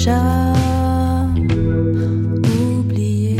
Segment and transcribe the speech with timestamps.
[0.00, 0.54] déjà
[2.78, 3.36] oublié.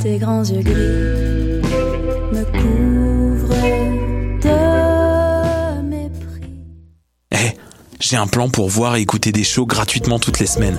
[0.00, 1.60] Tes grands yeux gris
[2.32, 3.54] me couvrent
[4.40, 6.40] de mépris.
[7.32, 7.52] Eh,
[8.00, 10.78] j'ai un plan pour voir et écouter des shows gratuitement toutes les semaines.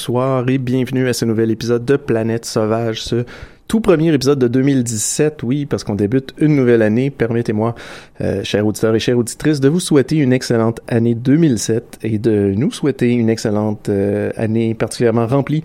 [0.00, 3.26] Bonsoir et bienvenue à ce nouvel épisode de Planète Sauvage, ce
[3.68, 7.10] tout premier épisode de 2017, oui, parce qu'on débute une nouvelle année.
[7.10, 7.74] Permettez-moi,
[8.22, 12.54] euh, chers auditeurs et chères auditrices, de vous souhaiter une excellente année 2007 et de
[12.56, 15.62] nous souhaiter une excellente euh, année particulièrement remplie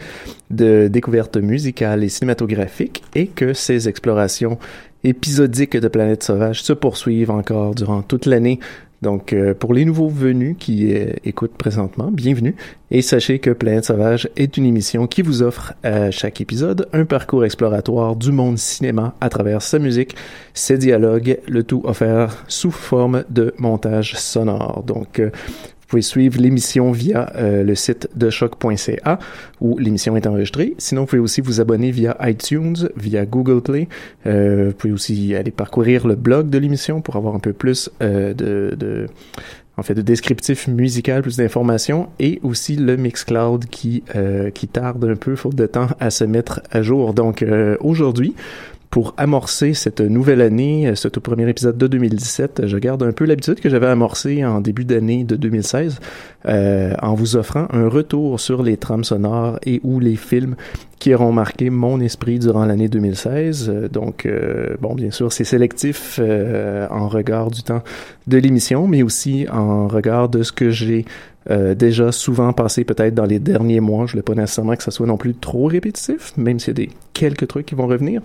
[0.50, 4.60] de découvertes musicales et cinématographiques et que ces explorations
[5.06, 8.60] épisodiques de Planète Sauvage se poursuivent encore durant toute l'année
[9.02, 12.56] donc, euh, pour les nouveaux venus qui euh, écoutent présentement, bienvenue.
[12.92, 17.06] Et sachez que Planète Sauvage est une émission qui vous offre à chaque épisode un
[17.06, 20.16] parcours exploratoire du monde cinéma à travers sa musique,
[20.54, 24.84] ses dialogues, le tout offert sous forme de montage sonore.
[24.84, 25.32] Donc, euh,
[25.86, 29.20] vous pouvez suivre l'émission via euh, le site de choc.ca
[29.62, 30.74] où l'émission est enregistrée.
[30.80, 33.88] Sinon, vous pouvez aussi vous abonner via iTunes, via Google Play.
[34.26, 37.92] Euh, vous pouvez aussi aller parcourir le blog de l'émission pour avoir un peu plus
[38.02, 39.06] euh, de, de,
[39.78, 45.04] en fait, de descriptif musical, plus d'informations, et aussi le Mixcloud qui euh, qui tarde
[45.06, 47.14] un peu, faute de temps, à se mettre à jour.
[47.14, 48.34] Donc euh, aujourd'hui,
[48.90, 53.26] pour amorcer cette nouvelle année, ce tout premier épisode de 2017, je garde un peu
[53.26, 56.00] l'habitude que j'avais amorcée en début d'année de 2016
[56.46, 60.56] euh, en vous offrant un retour sur les trames sonores et ou les films
[61.00, 63.70] qui auront marqué mon esprit durant l'année 2016.
[63.70, 67.84] Euh, donc, euh, bon, bien sûr, c'est sélectif euh, en regard du temps
[68.28, 71.06] de l'émission, mais aussi en regard de ce que j'ai
[71.52, 74.08] euh, déjà souvent passé peut-être dans les derniers mois.
[74.08, 76.86] Je voulais pas nécessairement que ça soit non plus trop répétitif, même s'il y a
[76.86, 78.22] des quelques trucs qui vont revenir.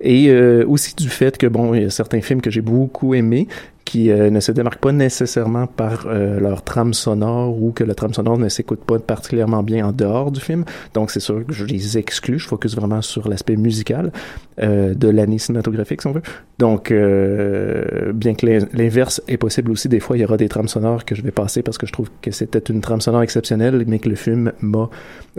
[0.00, 3.14] Et euh, aussi du fait que bon, il y a certains films que j'ai beaucoup
[3.14, 3.46] aimés
[3.84, 7.94] qui euh, ne se démarquent pas nécessairement par euh, leur trame sonore ou que la
[7.94, 10.64] trame sonore ne s'écoute pas particulièrement bien en dehors du film.
[10.94, 12.38] Donc c'est sûr que je les exclus.
[12.38, 14.12] Je focus vraiment sur l'aspect musical
[14.60, 16.22] euh, de l'année cinématographique, si on veut.
[16.58, 20.48] Donc euh, bien que l'in- l'inverse est possible aussi, des fois il y aura des
[20.48, 23.22] trames sonores que je vais passer parce que je trouve que c'était une trame sonore
[23.22, 24.88] exceptionnelle, mais que le film m'a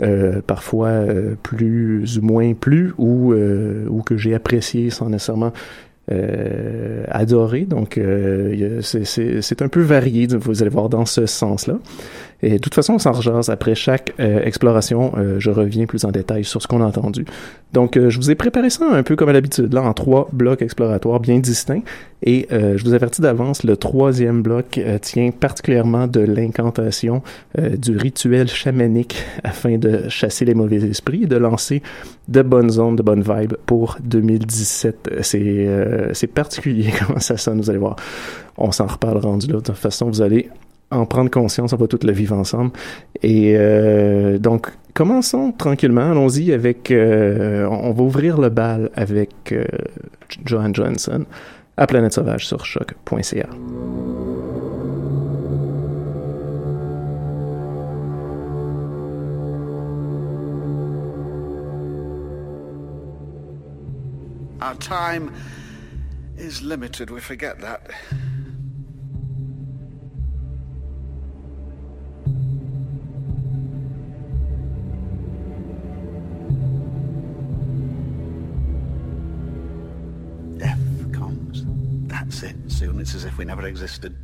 [0.00, 5.52] euh, parfois euh, plus ou moins plu ou ou que j'ai apprécié sans nécessairement
[6.12, 7.62] euh, adoré.
[7.62, 11.78] Donc, euh, c'est un peu varié, vous allez voir, dans ce sens-là.
[12.44, 13.48] Et de toute façon, on s'en rejase.
[13.48, 17.24] Après chaque euh, exploration, euh, je reviens plus en détail sur ce qu'on a entendu.
[17.72, 20.28] Donc, euh, je vous ai préparé ça un peu comme à l'habitude, là, en trois
[20.32, 21.82] blocs exploratoires bien distincts.
[22.22, 27.22] Et euh, je vous avertis d'avance, le troisième bloc euh, tient particulièrement de l'incantation,
[27.56, 31.82] du rituel chamanique afin de chasser les mauvais esprits et de lancer
[32.28, 35.10] de bonnes ondes, de bonnes vibes pour 2017.
[35.20, 37.96] C'est euh, c'est particulier comment ça sonne, vous allez voir.
[38.56, 39.54] On s'en reparle rendu là.
[39.54, 40.48] De toute façon, vous allez
[40.90, 42.72] en prendre conscience, on va tout le vivre ensemble.
[43.22, 46.10] Et euh, donc, commençons tranquillement.
[46.10, 46.90] Allons-y avec.
[46.90, 49.64] Euh, on va ouvrir le bal avec euh,
[50.44, 51.24] Johan Johnson
[51.76, 53.48] à Planète Sauvage sur choc.ca.
[64.60, 65.30] Our time
[66.38, 67.82] is limited, we forget that.
[80.64, 81.62] Death comes.
[82.08, 82.56] That's it.
[82.68, 84.16] Soon it's as if we never existed.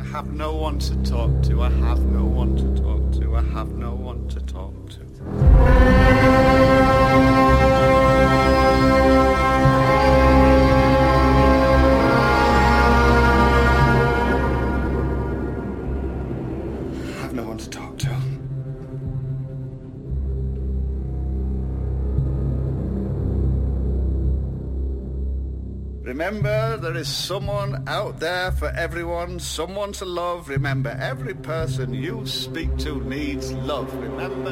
[0.00, 1.62] I have no one to talk to.
[1.62, 3.36] I have no one to talk to.
[3.36, 5.75] I have no one to talk to.
[26.26, 30.48] Remember, there is someone out there for everyone, someone to love.
[30.48, 33.94] Remember, every person you speak to needs love.
[33.94, 34.50] Remember?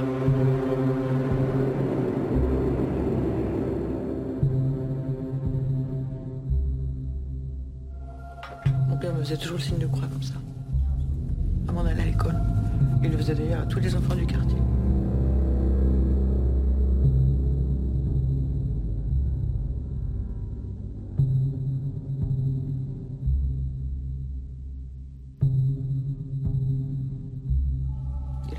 [8.88, 10.34] Mon me faisait toujours le signe de croix comme ça.
[11.68, 12.40] Avant d'aller à l'école.
[13.02, 14.53] Il le faisait d'ailleurs à tous les enfants du quartier.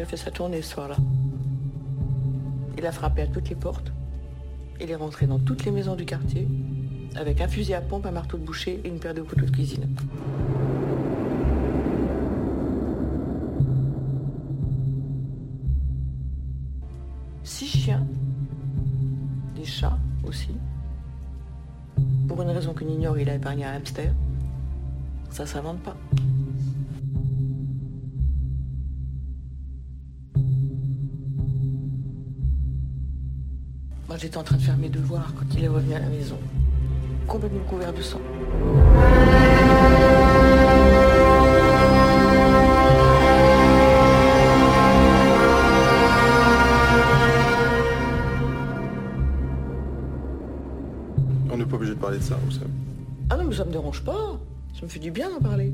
[0.06, 0.98] A fait sa tournée ce soir-là.
[2.78, 3.92] Il a frappé à toutes les portes.
[4.80, 6.48] Il est rentré dans toutes les maisons du quartier
[7.16, 9.50] avec un fusil à pompe, un marteau de boucher et une paire de couteaux de
[9.50, 9.88] cuisine.
[17.44, 18.06] Six chiens,
[19.56, 20.52] des chats aussi.
[22.28, 24.14] Pour une raison qu'on ignore, il a épargné un hamster.
[25.32, 25.98] Ça s'invente pas.
[34.16, 36.38] Moi, j'étais en train de faire mes devoirs quand il est revenu à la maison,
[37.28, 38.22] complètement couvert de sang.
[51.52, 52.72] On n'est pas obligé de parler de ça, vous savez.
[53.30, 54.40] Ah non, mais ça me dérange pas.
[54.80, 55.74] Ça me fait du bien d'en parler.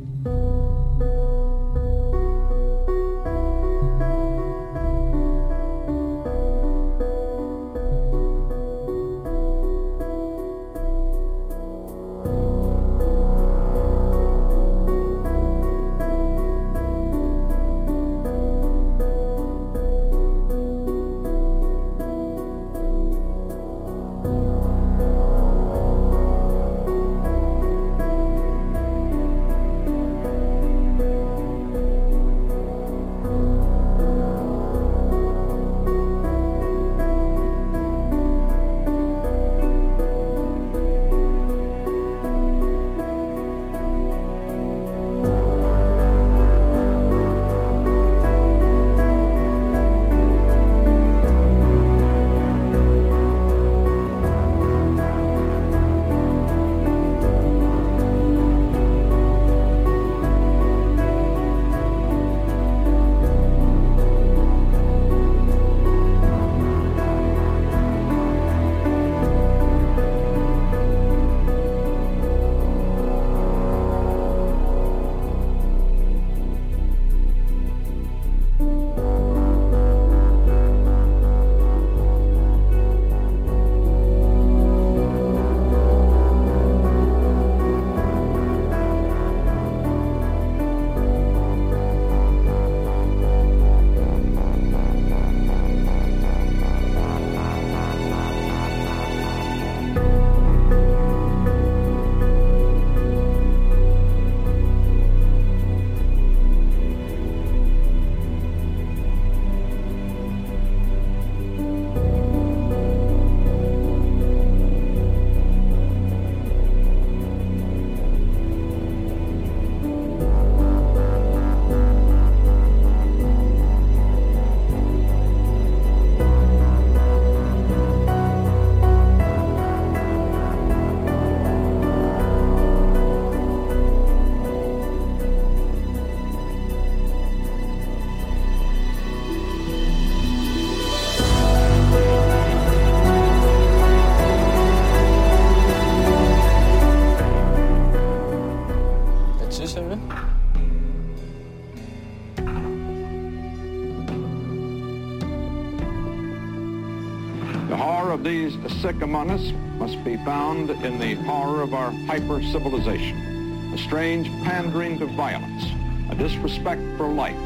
[158.81, 164.97] Sick among us must be found in the horror of our hyper-civilization, a strange pandering
[164.97, 165.65] to violence,
[166.09, 167.37] a disrespect for life,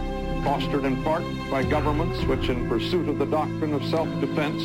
[0.45, 4.63] fostered in part by governments which in pursuit of the doctrine of self-defense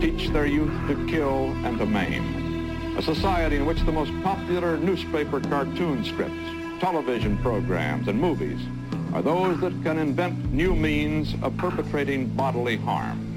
[0.00, 2.96] teach their youth to kill and to maim.
[2.96, 8.60] A society in which the most popular newspaper cartoon strips, television programs, and movies
[9.12, 13.29] are those that can invent new means of perpetrating bodily harm.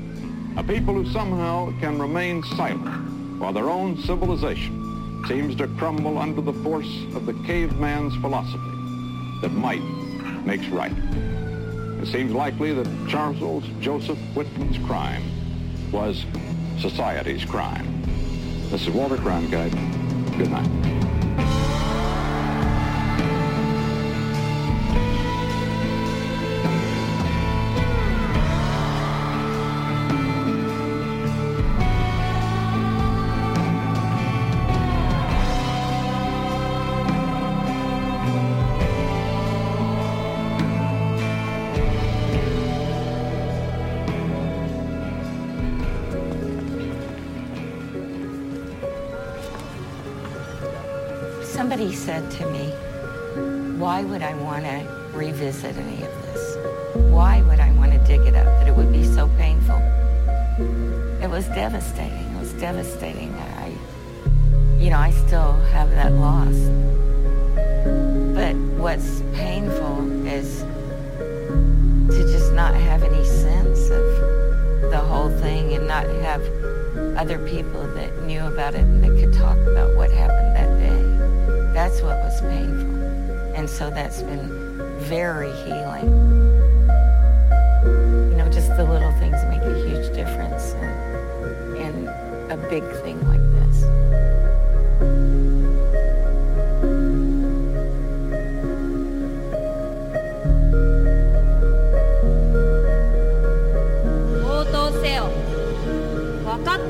[0.63, 6.39] A people who somehow can remain silent while their own civilization seems to crumble under
[6.39, 8.59] the force of the caveman's philosophy
[9.41, 9.81] that might
[10.45, 10.93] makes right.
[12.01, 15.23] It seems likely that Charles Joseph Whitman's crime
[15.91, 16.25] was
[16.79, 18.01] society's crime.
[18.69, 19.73] This is Walter Cronkite.
[20.37, 20.82] Good night.
[51.83, 52.69] Somebody said to me,
[53.77, 56.57] why would I want to revisit any of this?
[57.11, 58.45] Why would I want to dig it up?
[58.45, 59.75] That it would be so painful.
[61.21, 62.23] It was devastating.
[62.35, 63.33] It was devastating.
[63.35, 63.73] I,
[64.77, 66.55] you know, I still have that loss.
[68.33, 70.61] But what's painful is
[72.15, 76.41] to just not have any sense of the whole thing and not have
[77.17, 80.32] other people that knew about it and that could talk about what happened.
[81.83, 82.95] That's what was painful.
[83.55, 84.47] And so that's been
[84.99, 86.05] very healing.
[88.31, 90.71] You know, just the little things make a huge difference
[91.75, 92.07] in, in
[92.51, 93.83] a big thing like this.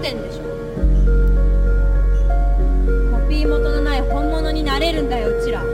[0.03, 0.42] this.「応
[4.83, 5.61] れるんだようちら。
[5.61, 5.65] 済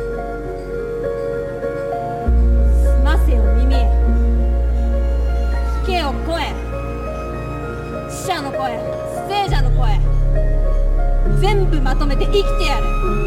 [3.04, 3.74] ませよ耳。
[5.84, 6.54] 聞けよ声。
[8.08, 8.80] 死者の声。
[9.28, 10.00] 聖者の声。
[11.42, 13.19] 全部まとめて生きてやる。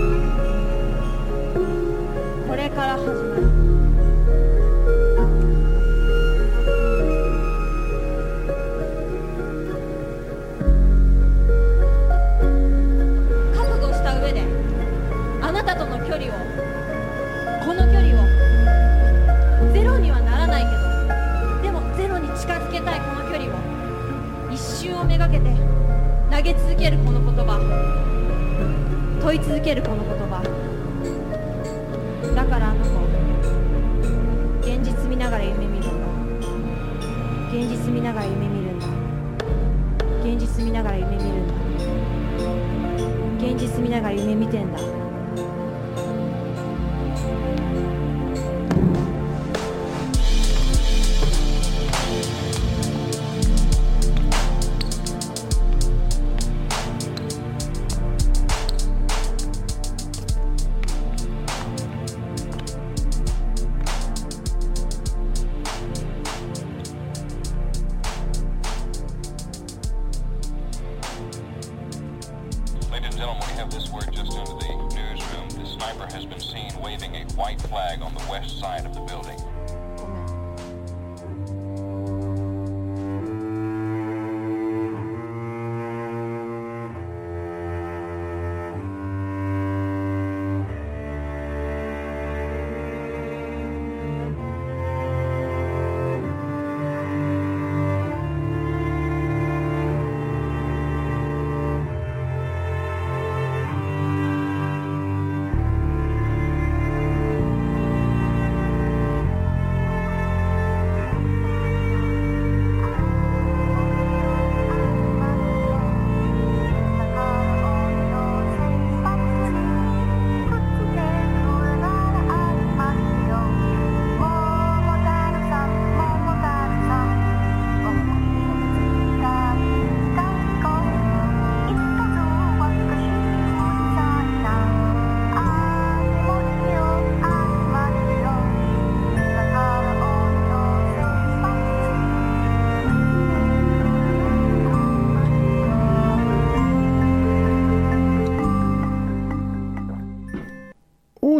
[44.53, 45.02] 见的。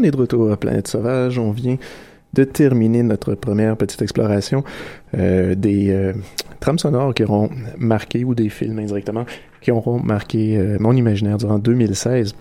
[0.03, 1.39] On est de retour à Planète Sauvage.
[1.39, 1.77] On vient
[2.33, 4.65] de terminer notre première petite exploration
[5.17, 6.13] euh, des euh,
[6.59, 9.25] trames sonores qui auront marqué, ou des films indirectement,
[9.61, 12.35] qui auront marqué euh, mon imaginaire durant 2016.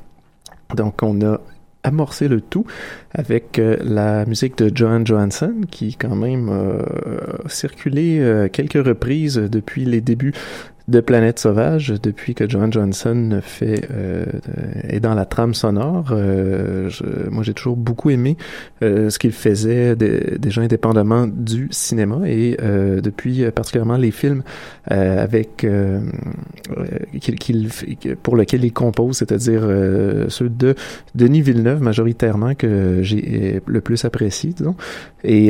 [0.76, 1.40] Donc, on a
[1.84, 2.66] amorcé le tout
[3.14, 10.00] avec la musique de Johan Johansson qui quand même a circulé quelques reprises depuis les
[10.00, 10.34] débuts
[10.92, 14.26] de Planète Sauvage, depuis que Johan Johansson fait euh,
[14.88, 16.10] est dans la trame sonore.
[16.12, 18.38] Euh, je- moi, j'ai toujours beaucoup aimé
[18.84, 24.12] euh, ce qu'il faisait de- déjà indépendamment du cinéma et euh, depuis euh, particulièrement les
[24.12, 24.44] films
[24.92, 25.66] euh, avec
[27.20, 27.70] qu'il, qu'il
[28.22, 29.62] pour lesquels il compose, c'est-à-dire
[30.28, 30.76] ceux de
[31.16, 34.76] Denis Villeneuve majoritairement que j'ai le plus apprécié, disons.
[35.24, 35.48] Et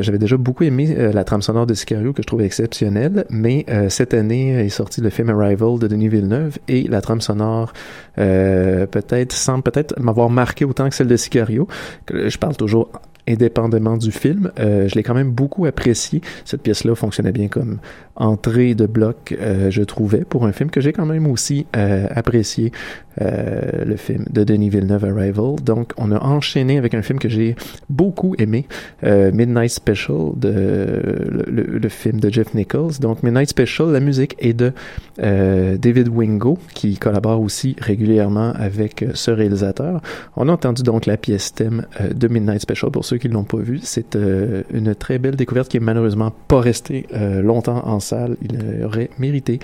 [0.00, 4.14] j'avais déjà beaucoup aimé la trame sonore de Sicario que je trouvais exceptionnelle, mais cette
[4.14, 7.72] année sorti le film Arrival de Denis Villeneuve et la trame sonore
[8.18, 11.68] euh, peut-être semble peut-être m'avoir marqué autant que celle de Sicario.
[12.10, 12.90] Je parle toujours
[13.28, 16.20] indépendamment du film, euh, je l'ai quand même beaucoup apprécié.
[16.44, 17.78] Cette pièce-là fonctionnait bien comme
[18.16, 22.06] entrée de bloc, euh, je trouvais, pour un film que j'ai quand même aussi euh,
[22.10, 22.72] apprécié,
[23.18, 25.56] le film de Denis Villeneuve, Arrival.
[25.62, 27.56] Donc, on a enchaîné avec un film que j'ai
[27.90, 28.66] beaucoup aimé,
[29.02, 33.00] Midnight Special, de, le, film de Jeff Nichols.
[33.02, 34.72] Donc, Midnight Special, la musique est de
[35.18, 40.00] David Wingo, qui collabore aussi régulièrement avec ce réalisateur.
[40.34, 42.90] On a entendu donc la pièce thème de Midnight Special.
[42.90, 46.32] Pour ceux qui l'ont pas vu, c'est euh, une très belle découverte qui est malheureusement
[46.48, 48.36] pas restée euh, longtemps en salle.
[48.42, 49.58] Il aurait mérité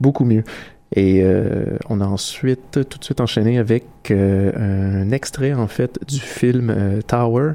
[0.00, 0.44] beaucoup mieux.
[0.94, 6.18] Et euh, on a ensuite tout de suite enchaîné avec un extrait en fait du
[6.18, 6.74] film
[7.06, 7.52] Tower.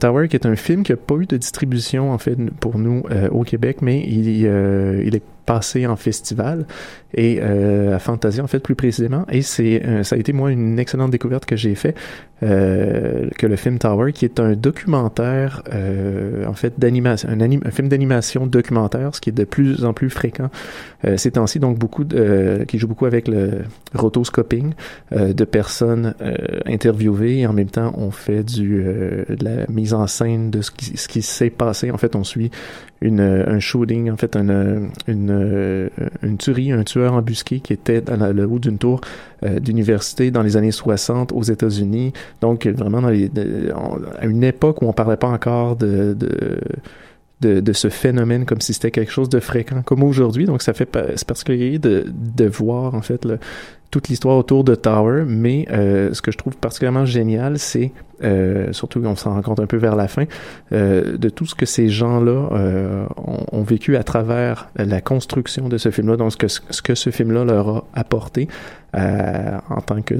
[0.00, 3.04] Tower qui est un film qui n'a pas eu de distribution en fait pour nous
[3.30, 6.66] au Québec, mais il, il est passé en festival
[7.14, 9.26] et euh, à Fantasia en fait plus précisément.
[9.30, 11.94] Et c'est euh, ça a été moi une excellente découverte que j'ai fait
[12.42, 17.70] euh, que le film Tower qui est un documentaire euh, en fait d'animation un, un
[17.70, 20.50] film d'animation documentaire ce qui est de plus en plus fréquent
[21.04, 21.58] euh, ces temps-ci.
[21.58, 23.62] Donc beaucoup de, euh, qui joue beaucoup avec le
[23.94, 24.72] rotoscoping
[25.12, 26.14] de personnes
[26.66, 27.40] interviewées.
[27.40, 30.96] Et en même temps on fait du de la mise en scène de ce qui,
[30.96, 31.90] ce qui s'est passé.
[31.90, 32.50] En fait on suit
[33.02, 35.88] une, un shooting, en fait, une, une, euh,
[36.22, 39.00] une tuerie, un tueur embusqué qui était dans la- le haut d'une tour
[39.42, 42.12] euh, d'université dans les années 60 aux États-Unis.
[42.42, 43.30] Donc, vraiment, dans les,
[44.20, 46.58] à une époque où on parlait pas encore de, de
[47.40, 50.44] de, de ce phénomène comme si c'était quelque chose de fréquent comme aujourd'hui.
[50.44, 50.86] Donc, ça fait
[51.16, 52.04] c'est particulier de,
[52.36, 53.26] de voir, en fait,
[53.90, 55.24] toute l'histoire autour de Tower.
[55.26, 59.60] Mais euh, ce que je trouve particulièrement génial, c'est, euh, surtout on s'en rend compte
[59.60, 60.24] un peu vers la fin,
[60.72, 65.78] euh, de tout ce que ces gens-là euh, ont, vécu à travers la construction de
[65.78, 68.48] ce film-là, donc ce que, ce film-là leur a apporté
[68.92, 70.14] en tant que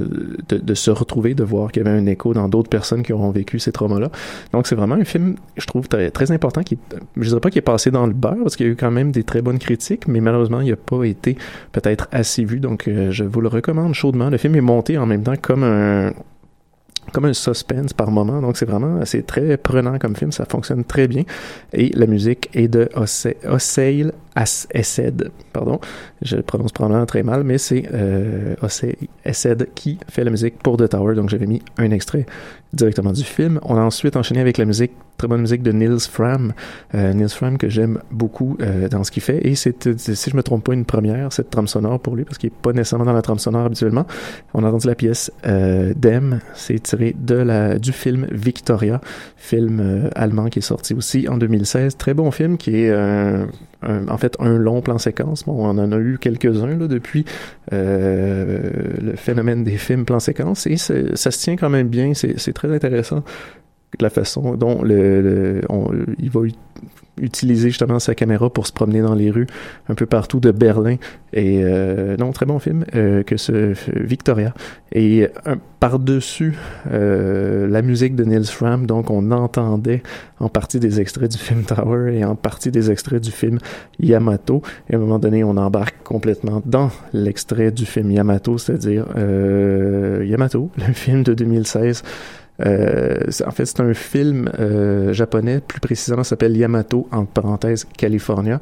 [0.47, 3.29] de, se retrouver, de voir qu'il y avait un écho dans d'autres personnes qui auront
[3.29, 4.09] vécu ces traumas-là.
[4.53, 6.77] Donc c'est vraiment un film, je trouve, très, important, qui
[7.17, 8.91] je dirais pas qu'il est passé dans le beurre, parce qu'il y a eu quand
[8.91, 11.35] même des très bonnes critiques, mais malheureusement, il n'a pas été
[11.73, 14.29] peut-être assez vu, donc je vous le recommande chaudement.
[14.29, 16.13] Le film est monté en même temps comme un
[17.13, 18.41] comme un suspense par moment.
[18.41, 20.31] Donc, c'est vraiment, c'est très prenant comme film.
[20.31, 21.23] Ça fonctionne très bien.
[21.73, 23.27] Et la musique est de Osse-
[24.35, 25.31] Osseil As- Essed.
[25.53, 25.79] Pardon.
[26.21, 28.55] Je le prononce probablement très mal, mais c'est euh,
[29.25, 31.15] Essed qui fait la musique pour The Tower.
[31.15, 32.25] Donc, j'avais mis un extrait
[32.73, 33.59] directement du film.
[33.63, 36.53] On a ensuite enchaîné avec la musique, très bonne musique de Nils Fram.
[36.95, 39.45] Euh, Nils Fram que j'aime beaucoup euh, dans ce qu'il fait.
[39.45, 42.23] Et c'est, euh, si je me trompe pas, une première, cette trame sonore pour lui,
[42.23, 44.05] parce qu'il est pas nécessairement dans la trame sonore habituellement.
[44.53, 49.01] On a entendu la pièce euh, Dem, c'est tiré de la, du film Victoria,
[49.35, 51.97] film euh, allemand qui est sorti aussi en 2016.
[51.97, 53.47] Très bon film qui est un-
[54.07, 55.43] en fait un long plan séquence.
[55.45, 57.25] Bon, on en a eu quelques-uns là, depuis
[57.73, 58.69] euh,
[59.01, 62.13] le phénomène des films plan séquence et ça se tient quand même bien.
[62.13, 63.23] C'est très intéressant
[63.99, 66.41] la façon dont le, on- il va
[67.21, 69.47] utiliser justement sa caméra pour se promener dans les rues
[69.87, 70.97] un peu partout de Berlin.
[71.33, 74.53] Et euh, non très bon film euh, que ce Victoria.
[74.91, 75.29] Et
[75.79, 76.55] par-dessus
[76.91, 80.03] euh, la musique de Nils Fram donc on entendait
[80.39, 83.57] en partie des extraits du film Tower et en partie des extraits du film
[83.99, 84.61] Yamato.
[84.89, 90.25] Et à un moment donné on embarque complètement dans l'extrait du film Yamato c'est-à-dire euh,
[90.27, 95.79] Yamato le film de 2016 euh, c'est- en fait, c'est un film euh, japonais, plus
[95.79, 98.61] précisément s'appelle Yamato, entre parenthèses, California.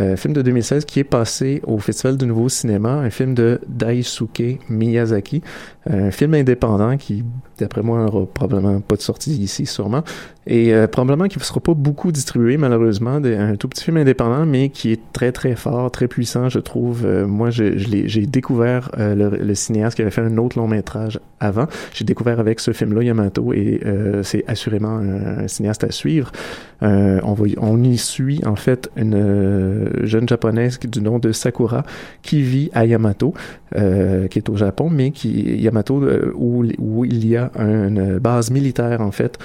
[0.00, 3.60] Euh, film de 2016 qui est passé au Festival du Nouveau Cinéma, un film de
[3.66, 5.42] Daisuke Miyazaki,
[5.88, 7.24] un film indépendant qui
[7.58, 10.02] d'après moi, aura probablement pas de sortie ici, sûrement.
[10.50, 14.46] Et euh, probablement qu'il ne sera pas beaucoup distribué, malheureusement, un tout petit film indépendant,
[14.46, 17.04] mais qui est très, très fort, très puissant, je trouve.
[17.04, 21.66] Euh, moi, j'ai découvert euh, le, cinéaste qui avait fait un autre long métrage avant.
[21.92, 23.82] J'ai découvert avec ce film-là, Yamato, et
[24.22, 26.32] c'est assurément un, cinéaste à suivre.
[26.80, 31.82] On, on y suit, en fait, une jeune japonaise du nom de Sakura,
[32.22, 33.34] qui vit à Yamato,
[33.74, 36.02] qui est au Japon, mais qui Yamato
[36.34, 39.38] où, où il y a une base militaire en fait.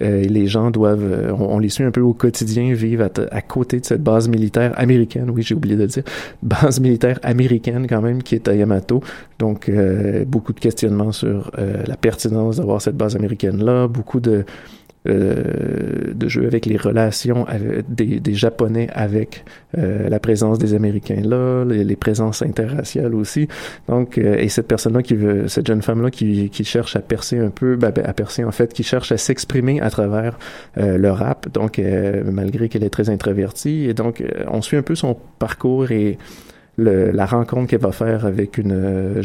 [0.00, 3.80] Euh, les gens doivent, euh, on, les suit un peu au quotidien, vivre à, côté
[3.80, 5.30] de cette base militaire américaine.
[5.30, 6.04] Oui, j'ai oublié de le dire,
[6.42, 9.02] base militaire américaine quand même qui est à Yamato.
[9.38, 14.20] Donc euh, beaucoup de questionnements sur euh, la pertinence d'avoir cette base américaine là, beaucoup
[14.20, 14.44] de
[15.08, 17.46] euh, de jeux avec les relations
[17.88, 19.44] des, Japonais avec
[19.76, 23.48] euh, la présence des Américains là, les, présences interraciales aussi.
[23.88, 27.50] Donc, euh, et cette personne-là qui veut, cette jeune femme-là qui, cherche à percer un
[27.50, 30.38] peu, ben, ben, à percer en fait, qui cherche à s'exprimer à travers
[30.76, 31.48] le rap.
[31.52, 31.80] Donc,
[32.24, 36.18] malgré qu'elle est très introvertie, et donc on suit un peu son parcours et
[36.78, 39.22] la rencontre qu'elle va faire avec une,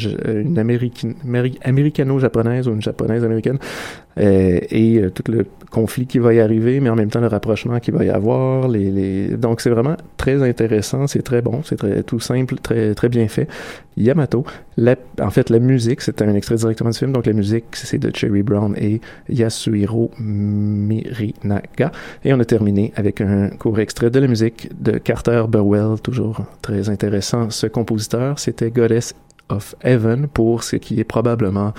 [1.64, 3.60] américano-japonaise ou une japonaise américaine
[4.18, 5.24] et euh, tout
[5.74, 8.70] conflit qui va y arriver, mais en même temps le rapprochement qu'il va y avoir.
[8.70, 13.28] Donc c'est vraiment très intéressant, c'est très bon, c'est très tout simple, très très bien
[13.28, 13.48] fait.
[13.98, 14.46] Yamato,
[15.20, 18.12] en fait la musique, c'est un extrait directement du film, donc la musique c'est de
[18.16, 21.92] Cherry Brown et Yasuhiro Mirinaga.
[22.24, 26.46] Et on a terminé avec un court extrait de la musique de Carter Burwell, toujours
[26.62, 27.50] très intéressant.
[27.50, 29.16] Ce compositeur, c'était Goddess
[29.50, 31.74] of Heaven pour ce qui est probablement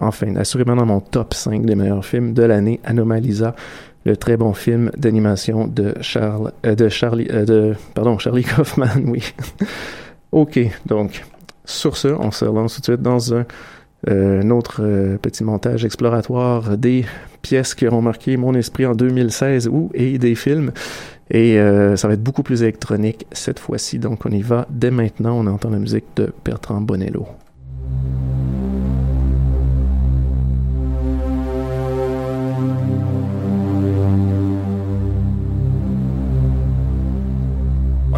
[0.00, 3.54] enfin, assurément dans mon top 5 des meilleurs films de l'année, Anomalisa,
[4.06, 9.02] le très bon film d'animation de Charles, euh, de Charlie, euh, de, pardon, Charlie Kaufman,
[9.04, 9.34] oui.
[10.32, 11.24] ok, donc,
[11.64, 13.44] sur ce, on se relance tout de suite dans un,
[14.08, 17.04] euh, autre euh, petit montage exploratoire des
[17.42, 20.70] pièces qui auront marqué mon esprit en 2016 ou et des films.
[21.28, 24.92] Et euh, ça va être beaucoup plus électronique cette fois-ci, donc on y va dès
[24.92, 25.36] maintenant.
[25.40, 27.26] On entend la musique de Bertrand Bonello.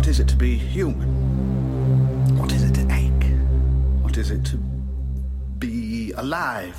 [0.09, 1.07] Is it to be human?
[2.39, 3.31] What is it to ache?
[4.03, 4.57] What is it to
[5.59, 6.79] be alive?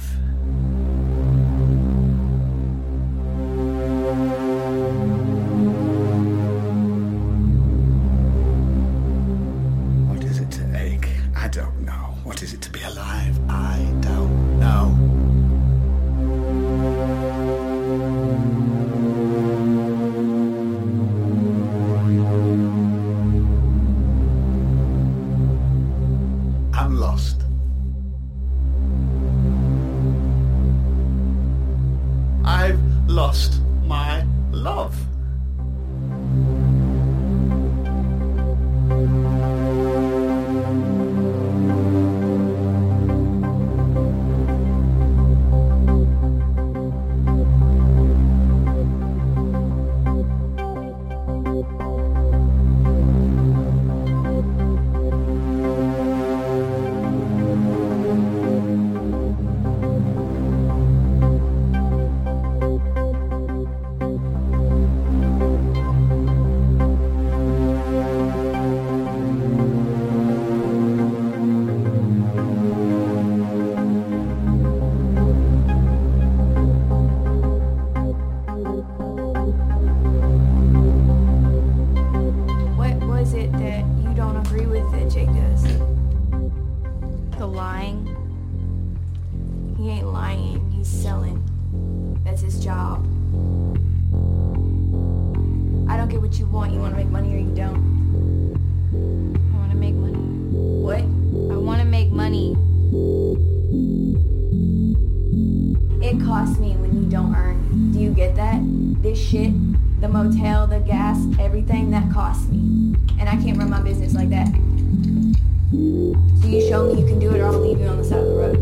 [106.39, 107.91] It costs me when you don't earn.
[107.91, 108.61] Do you get that?
[109.03, 109.51] This shit,
[109.99, 112.95] the motel, the gas, everything, that costs me.
[113.19, 114.47] And I can't run my business like that.
[114.47, 118.19] So you show me you can do it or I'll leave you on the side
[118.19, 118.55] of the road.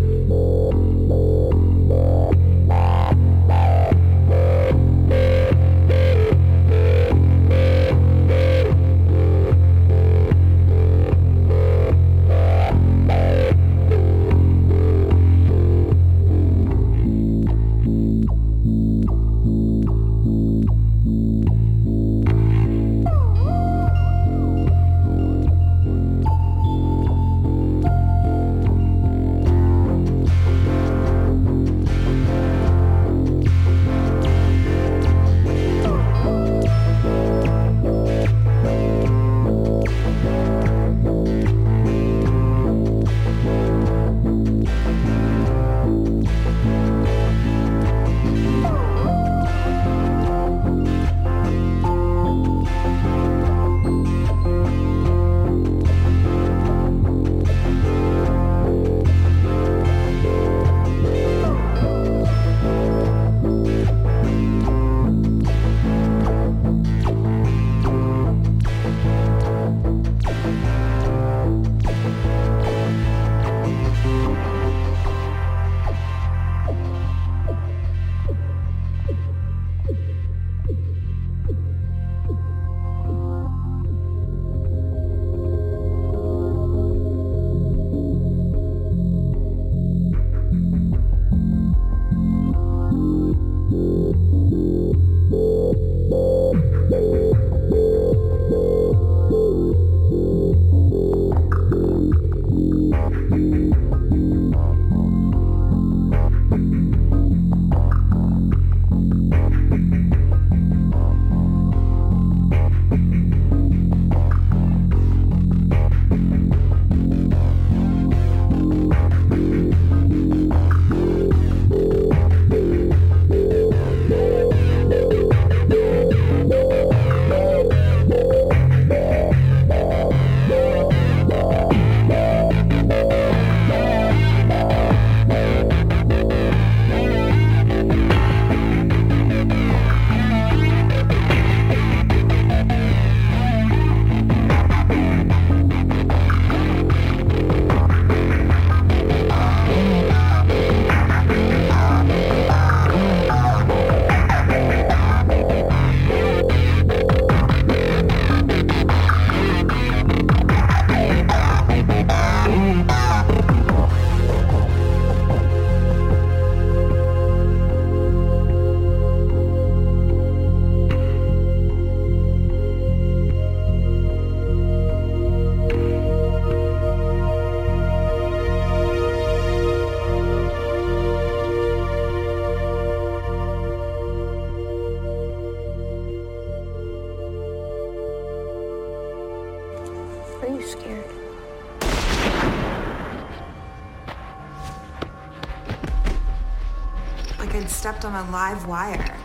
[197.88, 199.17] Stepped on a live wire.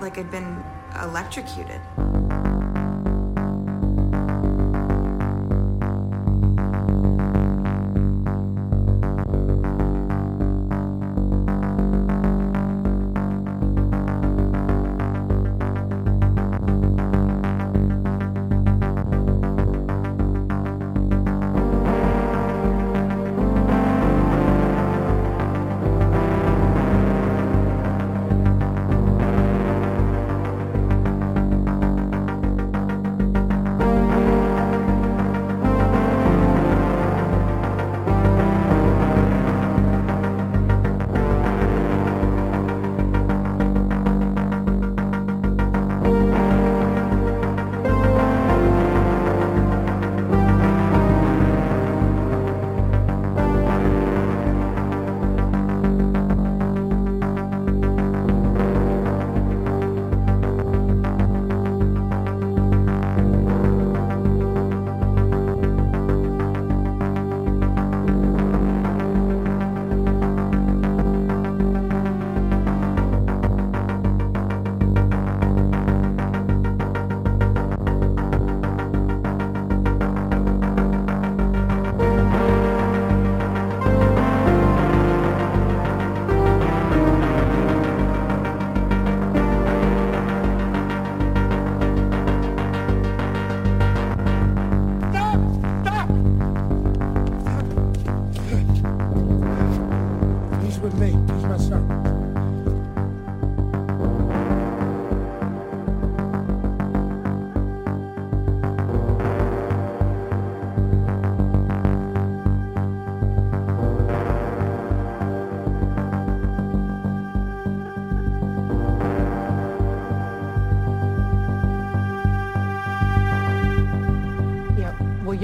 [0.00, 0.64] Like I'd been
[1.02, 1.78] electrocuted.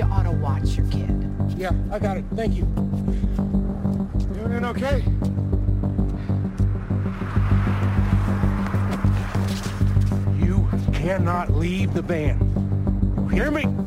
[0.00, 1.30] You ought to watch your kid.
[1.58, 2.24] Yeah, I got it.
[2.34, 2.62] Thank you.
[4.18, 5.04] You doing okay?
[10.38, 12.38] You cannot leave the van.
[13.18, 13.79] You hear me?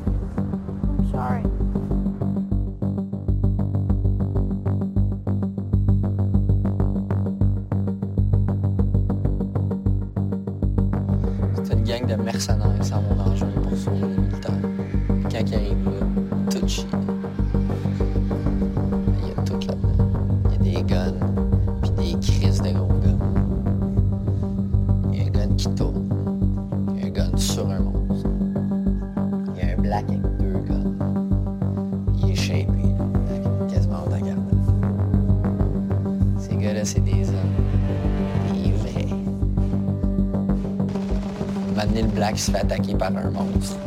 [42.33, 43.77] Black se fait attaquer par un monstre.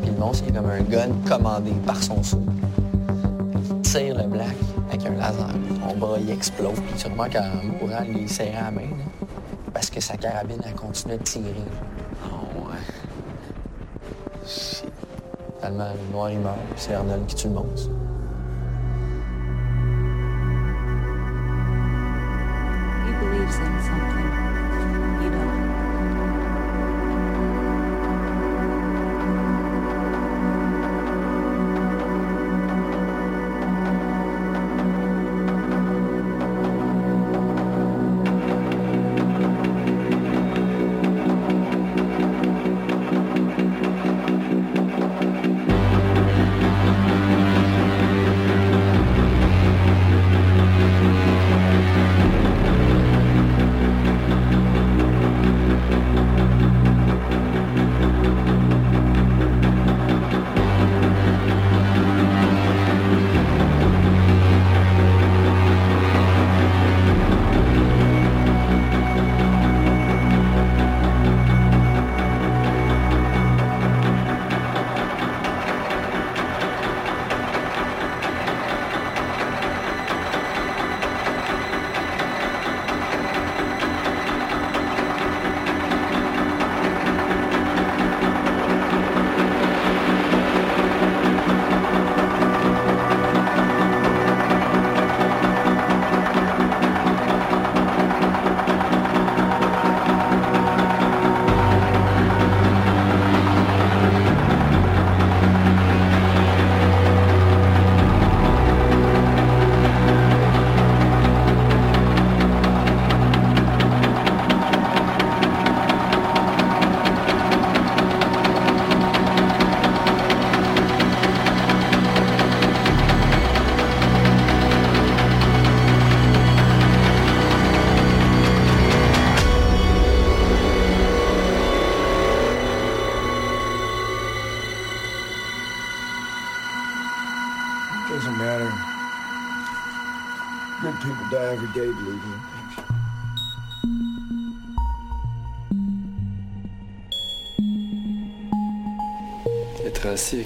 [0.00, 2.40] Puis le monstre, il est comme un gun commandé par son sou.
[3.58, 4.54] Il tire le Black
[4.90, 5.48] avec un laser.
[5.88, 6.78] Son bras, il explose.
[6.78, 8.82] Puis sûrement qu'en mourant, il serrait la main.
[8.82, 9.26] là.
[9.72, 11.54] parce que sa carabine, elle continue de tirer.
[12.26, 14.46] Oh, ouais.
[14.46, 14.84] Shit.
[15.58, 16.56] Finalement, le noir, il meurt.
[16.70, 17.90] puis c'est Arnold qui tue le monstre.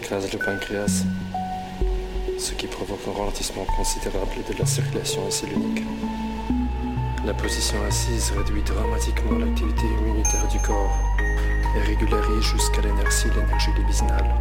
[0.09, 1.05] Écrase le pancréas,
[2.39, 5.83] ce qui provoque un ralentissement considérable de la circulation insulinique.
[7.27, 10.99] La position assise réduit dramatiquement l'activité immunitaire du corps
[11.77, 14.35] et régularise jusqu'à l'inertie l'énergie libidinale.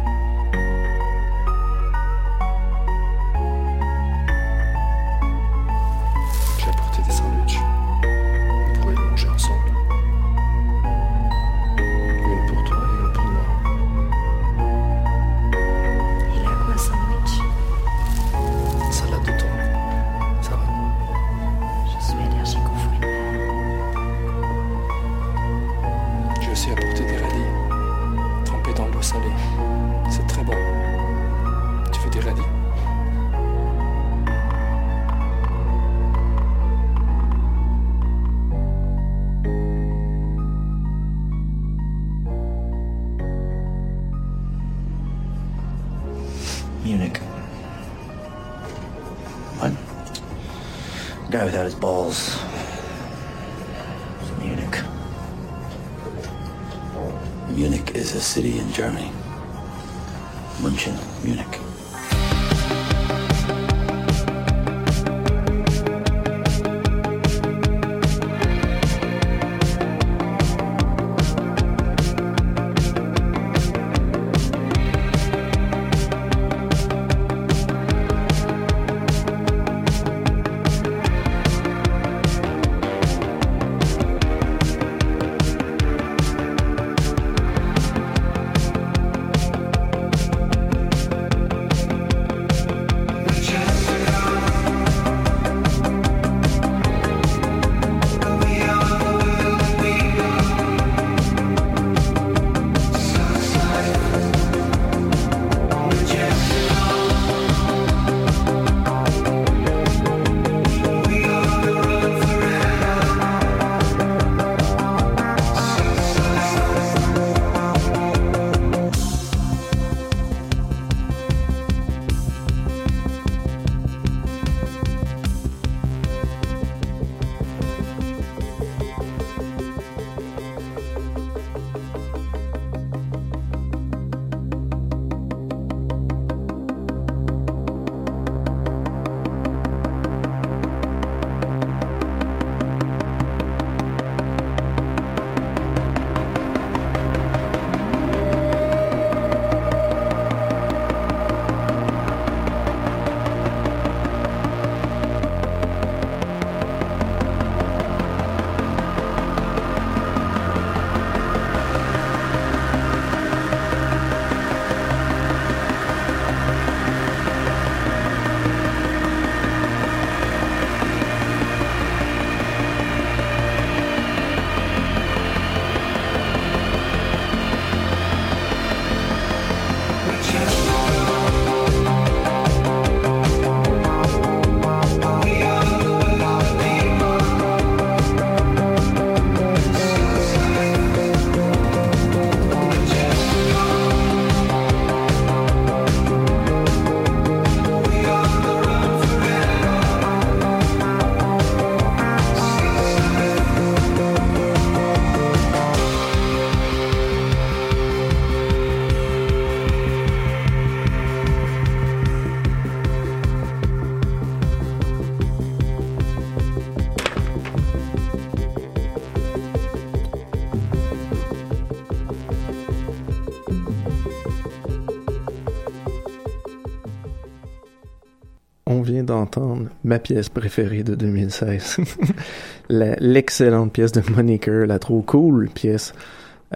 [228.90, 231.76] Vient d'entendre ma pièce préférée de 2016.
[232.68, 235.92] La- L'excellente pièce de Moniker, la trop cool pièce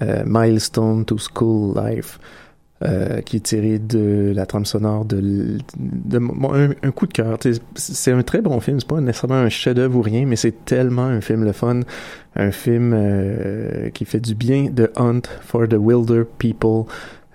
[0.03, 2.19] euh, Milestone to School Life,
[2.85, 6.19] euh, qui est tirée de la trame sonore de, de
[6.83, 7.39] un, coup de cœur.
[7.75, 11.05] C'est un très bon film, c'est pas nécessairement un chef-d'œuvre ou rien, mais c'est tellement
[11.05, 11.81] un film le fun,
[12.37, 16.85] un film euh, qui fait du bien de Hunt for the Wilder People.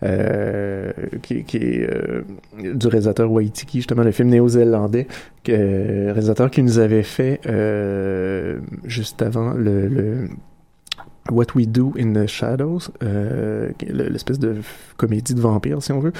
[0.03, 0.91] Euh,
[1.23, 2.21] qui, qui est euh,
[2.57, 5.07] du réalisateur Waitiki, justement le film néo-zélandais,
[5.43, 10.29] que, réalisateur qui nous avait fait euh, juste avant le, le
[11.31, 14.57] What We Do in the Shadows, euh, l'espèce de
[14.97, 16.13] comédie de vampire, si on veut.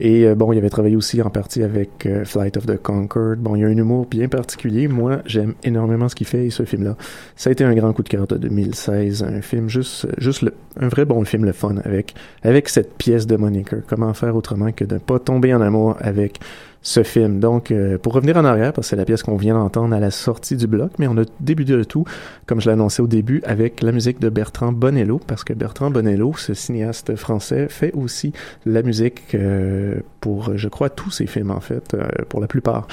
[0.00, 3.36] Et euh, bon, il avait travaillé aussi en partie avec euh, Flight of the Concord.
[3.36, 4.88] Bon, il y a un humour bien particulier.
[4.88, 6.96] Moi, j'aime énormément ce qu'il fait et ce film-là.
[7.36, 9.22] Ça a été un grand coup de cœur de 2016.
[9.22, 13.26] Un film juste, juste le, un vrai bon film, le fun, avec, avec cette pièce
[13.26, 13.76] de Monica.
[13.86, 16.40] Comment faire autrement que de ne pas tomber en amour avec
[16.82, 17.40] ce film.
[17.40, 20.00] Donc, euh, pour revenir en arrière, parce que c'est la pièce qu'on vient d'entendre à
[20.00, 22.04] la sortie du bloc, mais on a débuté le tout,
[22.46, 26.34] comme je annoncé au début, avec la musique de Bertrand Bonello, parce que Bertrand Bonello,
[26.36, 28.32] ce cinéaste français, fait aussi
[28.66, 32.86] la musique euh, pour, je crois, tous ses films, en fait, euh, pour la plupart.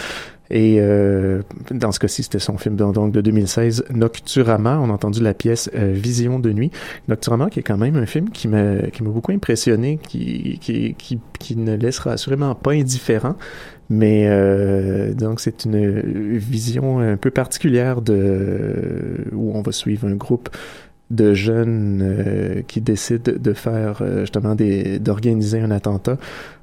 [0.51, 4.79] Et euh, dans ce cas-ci, c'était son film donc de 2016, Nocturama.
[4.79, 6.71] On a entendu la pièce euh, Vision de nuit.
[7.07, 10.95] Nocturama, qui est quand même un film qui m'a qui m'a beaucoup impressionné, qui, qui
[10.95, 13.35] qui qui ne laissera assurément pas indifférent.
[13.89, 20.15] Mais euh, donc c'est une vision un peu particulière de où on va suivre un
[20.15, 20.49] groupe
[21.09, 24.55] de jeunes euh, qui décident de faire euh, justement
[24.99, 26.17] d'organiser un attentat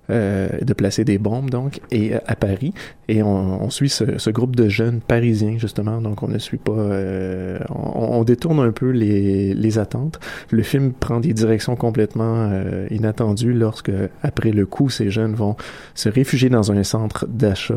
[0.08, 2.72] de placer des bombes donc et euh, à Paris.
[3.08, 6.00] Et on, on suit ce, ce, groupe de jeunes parisiens justement.
[6.00, 10.18] Donc on ne suit pas euh, on, on, détourne un peu les, les attentes.
[10.50, 13.92] Le film prend des directions complètement euh, inattendues lorsque
[14.22, 15.56] après le coup ces jeunes vont
[15.94, 17.74] se réfugier dans un centre d'achat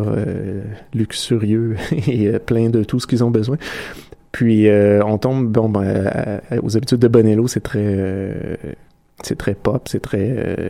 [0.93, 1.75] luxurieux
[2.07, 3.57] et plein de tout ce qu'ils ont besoin.
[4.31, 8.55] Puis euh, on tombe bon ben, euh, aux habitudes de Bonello, c'est très euh,
[9.23, 10.69] c'est très pop, c'est très euh,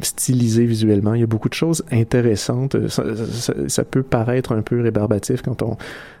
[0.00, 1.14] stylisé visuellement.
[1.14, 2.88] Il y a beaucoup de choses intéressantes.
[2.88, 3.04] Ça,
[3.68, 5.76] ça, peut paraître un peu rébarbatif quand on,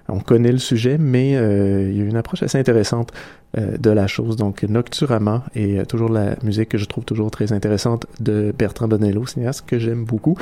[0.08, 3.12] on connaît le sujet, mais euh, il y a une approche assez intéressante
[3.56, 4.36] euh, de la chose.
[4.36, 9.26] Donc, Nocturama est toujours la musique que je trouve toujours très intéressante de Bertrand Bonello,
[9.26, 10.36] cinéaste que j'aime beaucoup.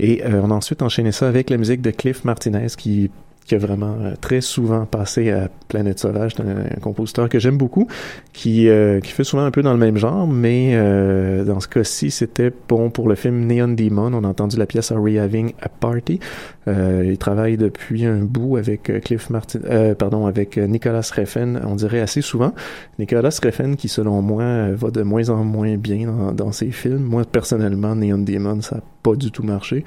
[0.00, 3.10] Et on a ensuite enchaîné ça avec la musique de Cliff Martinez qui
[3.44, 6.32] qui a vraiment euh, très souvent passé à Planète Sauvage.
[6.38, 7.86] Un, un, compositeur que j'aime beaucoup,
[8.32, 11.68] qui, euh, qui fait souvent un peu dans le même genre, mais euh, dans ce
[11.68, 14.12] cas-ci, c'était bon pour le film Neon Demon.
[14.14, 16.20] On a entendu la pièce Are We a Party?
[16.66, 19.60] Euh, il travaille depuis un bout avec Cliff Martin,
[19.98, 22.54] pardon, avec Nicolas Reffen, on dirait assez souvent.
[22.98, 27.02] Nicolas Reffen, qui selon moi va de moins en moins bien dans, dans ses films.
[27.02, 29.84] Moi, personnellement, Neon Demon, ça n'a pas du tout marché.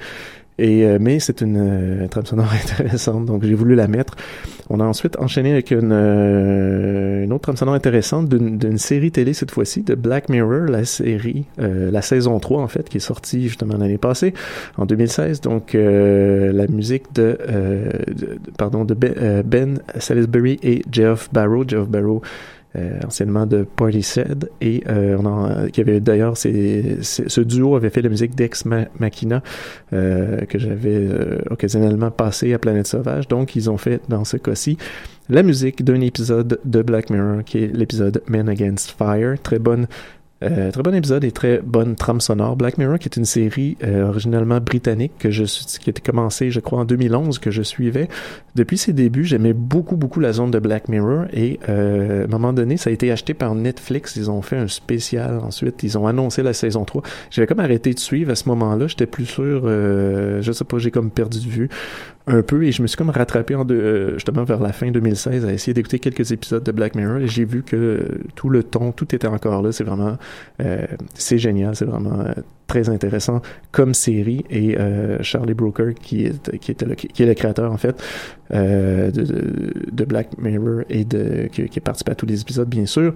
[0.58, 4.16] Et, euh, mais c'est une euh, trame sonore intéressante, donc j'ai voulu la mettre.
[4.70, 9.32] On a ensuite enchaîné avec une, euh, une autre trame sonore intéressante d'une série télé
[9.32, 13.00] cette fois-ci, de Black Mirror, la série, euh, la saison 3 en fait, qui est
[13.00, 14.34] sortie justement l'année passée,
[14.76, 15.40] en 2016.
[15.40, 17.38] Donc euh, la musique de,
[18.08, 21.64] de pardon, de Ben, ben Salisbury et Jeff Barrow.
[21.66, 22.20] Jeff Barrow
[22.76, 28.02] euh, anciennement de Portishead et euh, on en, qui avait d'ailleurs ce duo avait fait
[28.02, 28.66] la musique d'Ex
[28.98, 29.42] Machina
[29.94, 31.08] euh, que j'avais
[31.48, 33.26] occasionnellement passé à Planète Sauvage.
[33.26, 34.76] Donc ils ont fait dans ce cas-ci
[35.30, 39.36] la musique d'un épisode de Black Mirror qui est l'épisode Men Against Fire.
[39.42, 39.86] Très bonne
[40.42, 42.54] euh, très bon épisode et très bonne trame sonore.
[42.54, 45.44] Black Mirror, qui est une série euh, originalement britannique que je
[45.78, 48.08] qui a été commencée, je crois, en 2011 que je suivais.
[48.54, 52.28] Depuis ses débuts, j'aimais beaucoup beaucoup la zone de Black Mirror et euh, à un
[52.28, 54.14] moment donné, ça a été acheté par Netflix.
[54.14, 55.40] Ils ont fait un spécial.
[55.42, 57.02] Ensuite, ils ont annoncé la saison 3.
[57.30, 58.86] J'avais comme arrêté de suivre à ce moment-là.
[58.86, 59.62] J'étais plus sûr.
[59.64, 61.68] Euh, je sais pas, j'ai comme perdu de vue
[62.28, 65.44] un peu et je me suis comme rattrapé en de, justement vers la fin 2016
[65.44, 68.92] à essayer d'écouter quelques épisodes de Black Mirror et j'ai vu que tout le ton,
[68.92, 69.72] tout était encore là.
[69.72, 70.16] C'est vraiment,
[70.60, 72.32] euh, c'est génial, c'est vraiment euh,
[72.68, 73.40] très intéressant
[73.72, 77.72] comme série et euh, Charlie Brooker qui est qui est le, qui est le créateur
[77.72, 78.00] en fait
[78.54, 82.68] euh, de, de, de, Black Mirror et de qui, qui participé à tous les épisodes
[82.68, 83.14] bien sûr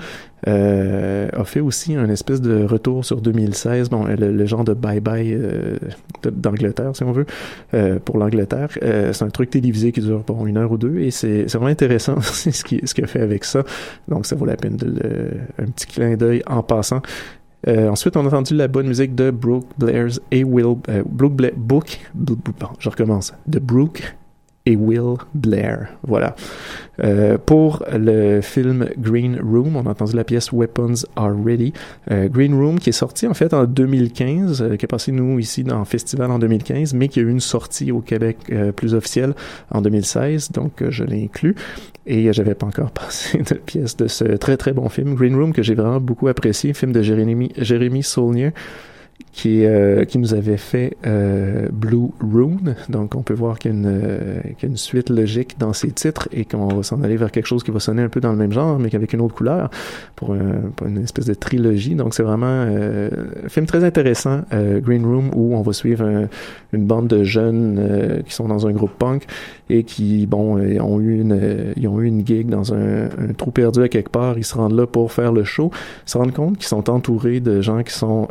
[0.48, 4.72] euh, a fait aussi un espèce de retour sur 2016 bon le, le genre de
[4.72, 5.76] bye bye euh,
[6.24, 7.26] d'Angleterre si on veut
[7.74, 8.70] euh, pour l'Angleterre
[9.02, 11.66] euh, c'est un truc télévisé qui dure bon une heure ou deux et c'est vraiment
[11.66, 13.64] intéressant ce qui ce qu'il a fait avec ça.
[14.08, 17.02] Donc ça vaut la peine de un petit clin d'œil en passant.
[17.68, 21.34] Euh, ensuite, on a entendu la bonne musique de Brooke Blair's et Will euh, Brooke
[21.34, 22.36] Blair, Book, bon,
[22.78, 24.16] je recommence, de Brooke
[24.66, 25.88] et Will Blair.
[26.06, 26.36] Voilà.
[27.02, 31.72] Euh, pour le film Green Room, on a entendu la pièce Weapons Are Ready.
[32.10, 35.38] Euh, Green Room qui est sorti en fait en 2015, euh, qui est passé nous
[35.38, 38.38] ici dans le festival en 2015, mais qui a eu une sortie au Québec
[38.76, 39.34] plus officielle
[39.70, 41.54] en 2016, donc je l'ai inclus.
[42.06, 45.52] Et j'avais pas encore passé de pièce de ce très très bon film Green Room
[45.52, 48.52] que j'ai vraiment beaucoup apprécié, film de Jérémy, Jérémy Saulnier.
[49.32, 52.74] Qui, euh, qui nous avait fait euh, Blue Rune.
[52.90, 55.90] Donc, on peut voir qu'il y, euh, qu'il y a une suite logique dans ces
[55.90, 58.30] titres et qu'on va s'en aller vers quelque chose qui va sonner un peu dans
[58.32, 59.70] le même genre, mais qu'avec une autre couleur,
[60.16, 61.94] pour, un- pour une espèce de trilogie.
[61.94, 63.08] Donc, c'est vraiment euh,
[63.46, 66.28] un film très intéressant, euh, Green Room, où on va suivre un-
[66.74, 69.24] une bande de jeunes euh, qui sont dans un groupe punk
[69.70, 73.50] et qui, bon, ont eu une, ils ont eu une gig dans un, un trou
[73.50, 74.36] perdu à quelque part.
[74.36, 75.70] Ils se rendent là pour faire le show.
[76.06, 78.28] Ils se rendent compte qu'ils sont entourés de gens qui sont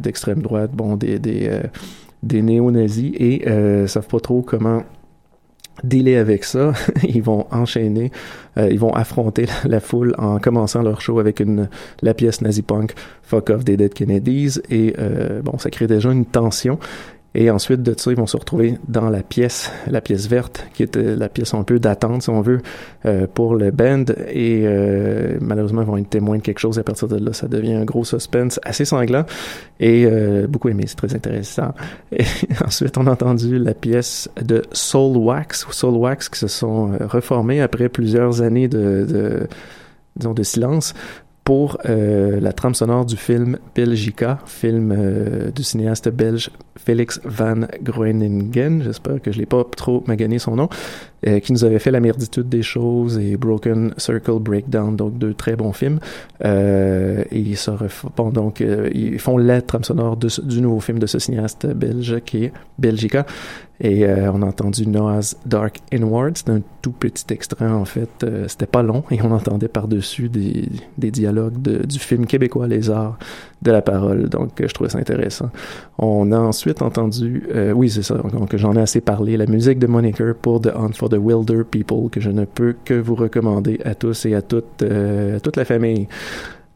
[0.00, 1.62] d'extrême droite, bon, des, des, euh,
[2.22, 4.82] des néo-nazis et euh, savent pas trop comment
[5.84, 6.72] dealer avec ça.
[7.02, 8.10] ils vont enchaîner,
[8.56, 11.68] euh, ils vont affronter la, foule en commençant leur show avec une
[12.02, 14.94] la pièce nazi punk Fuck Off des Dead Kennedys et
[15.44, 16.78] bon, ça crée déjà une tension.
[17.34, 20.82] Et ensuite de ça, ils vont se retrouver dans la pièce, la pièce verte, qui
[20.82, 22.60] est euh, la pièce un peu d'attente, si on veut,
[23.04, 24.04] euh, pour le band.
[24.30, 26.78] Et euh, malheureusement, ils vont être témoins de quelque chose.
[26.78, 29.24] Et à partir de là, ça devient un gros suspense assez sanglant.
[29.78, 30.08] Et
[30.48, 31.74] beaucoup aimé, c'est très intéressant.
[32.10, 32.24] Et
[32.64, 36.92] ensuite, on a entendu la pièce de Soul Wax, ou Soul Wax, qui se sont
[37.00, 39.46] reformés après plusieurs années de,
[40.42, 40.94] silence
[41.44, 44.96] pour la trame sonore du film Belgica, film
[45.54, 50.68] du cinéaste belge Félix van Groeningen, j'espère que je l'ai pas trop magané son nom,
[51.26, 55.34] euh, qui nous avait fait La merditude des choses et Broken Circle Breakdown, donc deux
[55.34, 55.98] très bons films.
[56.44, 57.72] Euh, ils se
[58.32, 62.44] donc euh, ils font la trame sonore du nouveau film de ce cinéaste belge qui
[62.44, 63.26] est Belgica.
[63.80, 66.36] Et on a entendu Noah's Dark Inward.
[66.36, 68.26] C'est un tout petit extrait, en fait.
[68.48, 70.68] C'était pas long et on entendait par-dessus des,
[71.12, 73.16] dialogues du film québécois Les Arts
[73.62, 74.28] de la parole.
[74.30, 75.50] Donc, je trouvais ça intéressant.
[75.96, 79.78] On a ensuite entendu, euh, oui, c'est ça, donc j'en ai assez parlé, la musique
[79.78, 83.14] de Moniker pour The Hunt for the Wilder People, que je ne peux que vous
[83.14, 86.08] recommander à tous et à toutes, euh, toute la famille.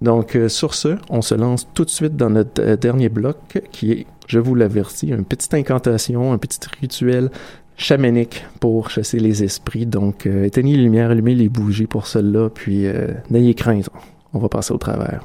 [0.00, 3.36] Donc, euh, sur ce, on se lance tout de suite dans notre dernier bloc,
[3.70, 7.30] qui est, je vous l'avertis, une petite incantation, un petit rituel
[7.76, 9.86] chamanique pour chasser les esprits.
[9.86, 12.86] Donc, éteignez les lumières, allumez les bougies pour cela, puis
[13.30, 13.88] n'ayez crainte,
[14.34, 15.22] on va passer au travers.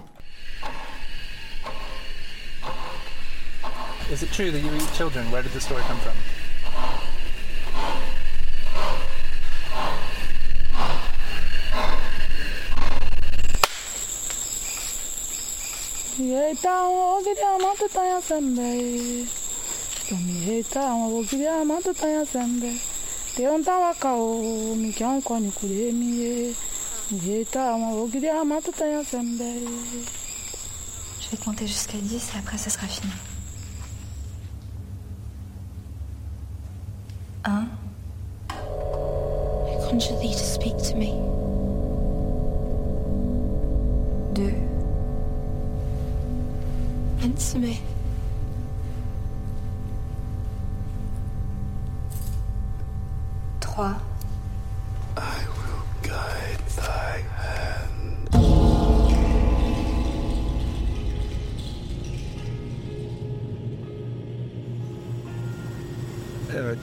[4.10, 5.30] Is it true that you eat children?
[5.32, 6.16] Where did the story come from?
[23.36, 24.93] Te onta wakao mi.
[31.20, 33.12] Je vais compter jusqu'à 10 et après ça sera fini.
[37.48, 37.72] 1.
[38.50, 41.12] I conjure thee to speak to me.
[44.36, 44.52] 2.
[47.24, 47.80] Answer me.
[53.62, 53.95] 3.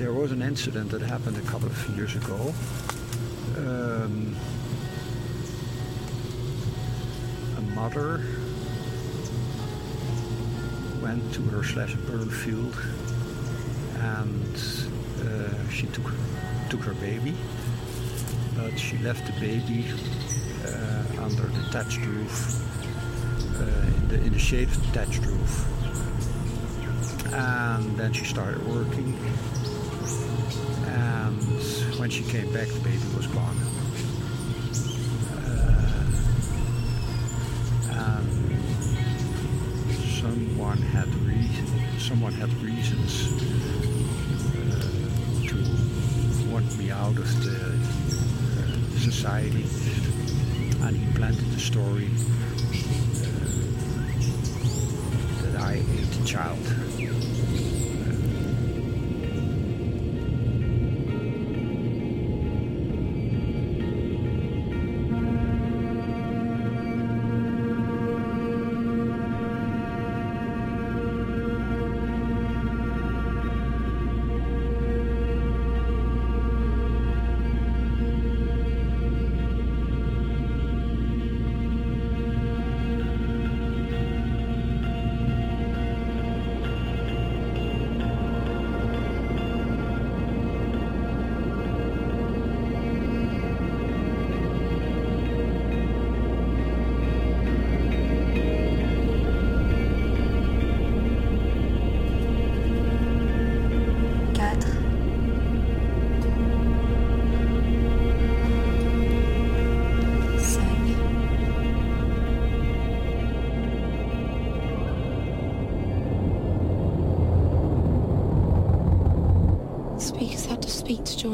[0.04, 2.52] There was an incident that happened a couple of years ago.
[3.56, 4.36] Um,
[7.56, 8.22] a mother
[11.00, 12.76] went to her slash burn field
[14.00, 14.54] and
[15.26, 16.12] uh, she took
[16.68, 17.34] took her baby,
[18.56, 19.86] but she left the baby
[20.66, 22.60] uh, under the thatched roof,
[23.58, 25.64] uh, in, the, in the shade of the thatched roof.
[27.32, 29.13] And then she started working.
[30.86, 31.36] And
[31.98, 33.56] when she came back, the baby was gone.
[35.40, 36.04] Uh,
[37.90, 38.28] and
[40.20, 41.66] someone had reason,
[41.98, 43.28] someone had reasons
[44.56, 44.88] uh,
[45.48, 45.56] to
[46.52, 49.64] want me out of the uh, society,
[50.86, 52.08] and he planted the story
[53.22, 53.40] uh,
[55.42, 56.58] that I ate a child.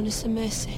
[0.01, 0.70] want us a mercy.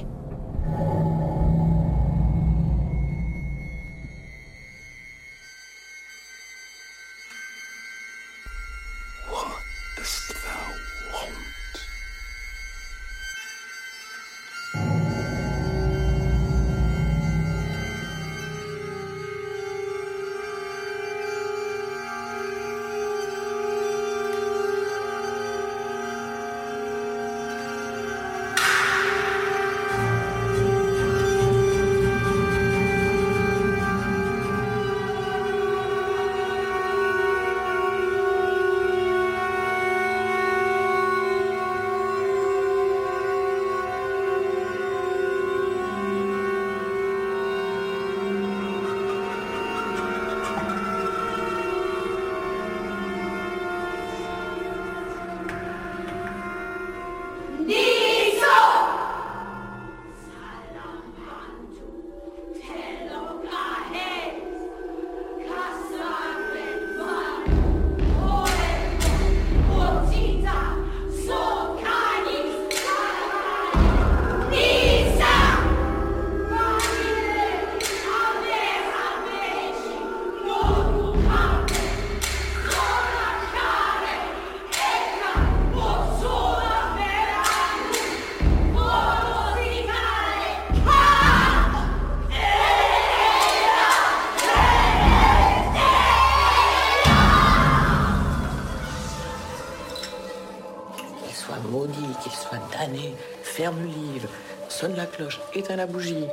[105.13, 106.25] cloche, éteins la bougie.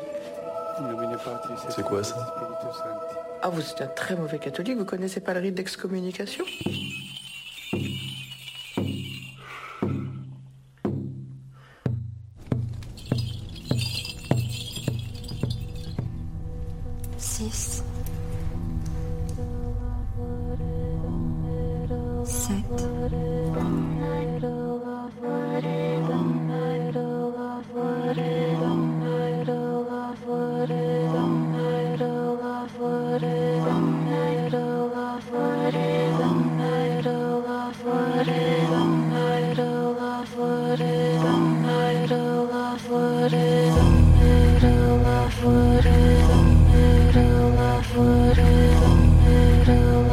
[1.68, 2.16] C'est quoi ça?
[3.42, 6.44] Ah, vous êtes un très mauvais catholique, vous connaissez pas le rite d'excommunication?
[46.72, 47.92] middle of
[48.36, 48.44] the
[49.24, 50.09] middle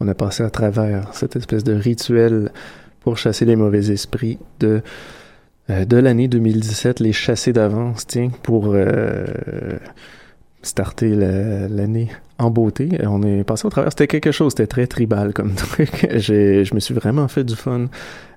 [0.00, 2.50] on a passé à travers cette espèce de rituel
[3.00, 4.82] pour chasser les mauvais esprits de
[5.70, 9.26] euh, l'année 2017, les chassés d'avance, tiens, pour euh,
[10.62, 12.08] starter la- l'année
[12.38, 12.88] en beauté.
[13.06, 13.90] On est passé au travers.
[13.92, 16.06] C'était quelque chose, c'était très tribal comme truc.
[16.16, 17.86] Je me suis vraiment fait du fun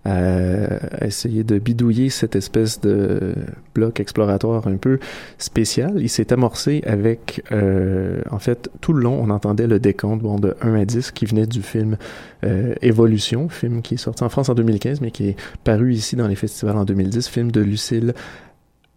[0.06, 3.36] à essayer de bidouiller cette espèce de
[3.74, 5.00] bloc exploratoire un peu
[5.38, 5.94] spécial.
[6.02, 10.56] Il s'est amorcé avec, euh, en fait, tout le long, on entendait le décompte de
[10.62, 11.96] 1 à 10 qui venait du film
[12.44, 16.18] euh, Évolution, film qui est sorti en France en 2015, mais qui est paru ici
[16.18, 18.14] dans les festivals en 2010, film de Lucille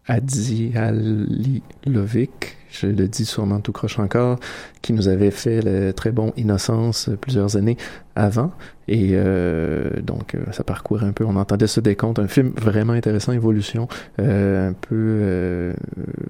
[0.08, 4.38] Adzialilovic, je le dis sûrement tout croche encore,
[4.82, 7.76] qui nous avait fait le très bon Innocence plusieurs années
[8.14, 8.50] avant.
[8.88, 12.92] Et euh, donc, euh, ça parcourait un peu, on entendait ce décompte, un film vraiment
[12.92, 13.88] intéressant, Évolution,
[14.20, 15.74] euh, un peu,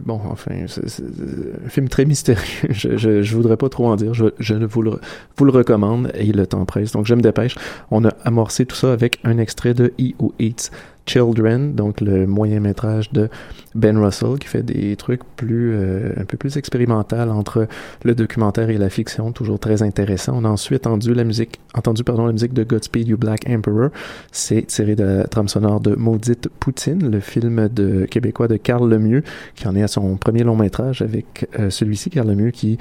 [0.05, 2.43] bon, enfin, un film très mystérieux.
[2.71, 4.93] Je, je, je voudrais pas trop en dire, je, vous le,
[5.37, 6.93] vous le recommande et le temps presse.
[6.93, 7.55] Donc, je me dépêche.
[7.91, 10.71] On a amorcé tout ça avec un extrait de Who Eats
[11.07, 13.29] Children, donc le moyen métrage de
[13.75, 17.69] Ben Russell qui fait des trucs plus euh, un peu plus expérimental entre
[18.05, 20.35] le documentaire et la fiction, toujours très intéressant.
[20.37, 23.91] On a ensuite entendu la musique, entendu pardon la musique de Godspeed You Black Emperor.
[24.33, 28.89] C'est tiré de la trame sonore de Maudite Poutine, le film de québécois de Carl
[28.89, 29.23] Lemieux,
[29.55, 32.79] qui en est à son premier long métrage avec euh, celui-ci Carl Lemieux qui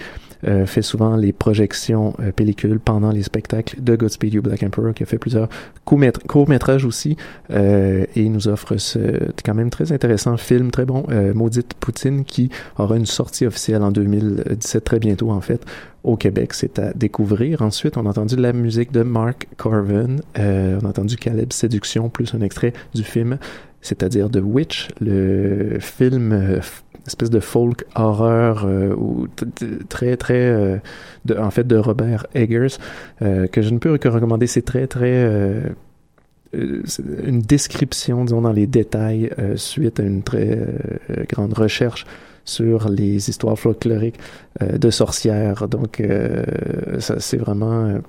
[0.48, 4.94] euh, fait souvent les projections euh, pellicules pendant les spectacles de Godspeed You Black Emperor,
[4.94, 5.50] qui a fait plusieurs
[5.86, 7.18] courts-métra- courts-métrages aussi,
[8.16, 9.00] et il nous offre ce
[9.44, 13.84] quand même très intéressant film, très bon, euh, Maudite Poutine, qui aura une sortie officielle
[13.84, 15.64] en 2017, très bientôt en fait,
[16.04, 16.54] au Québec.
[16.54, 17.62] C'est à découvrir.
[17.62, 22.10] Ensuite, on a entendu la musique de Mark Corvin, euh, on a entendu Caleb Séduction,
[22.10, 23.38] plus un extrait du film,
[23.82, 26.60] c'est-à-dire The Witch, le film euh,
[27.08, 29.28] espèce de folk horreur euh, ou
[29.90, 30.78] très très euh,
[31.26, 32.78] de, en fait de Robert Eggers
[33.22, 35.62] euh, que je ne peux que recommander c'est très très euh,
[37.24, 42.06] une description disons dans les détails euh, suite à une très euh, grande recherche
[42.46, 44.20] sur les histoires folkloriques
[44.62, 46.44] euh, de sorcières donc euh,
[47.00, 48.00] ça c'est vraiment euh,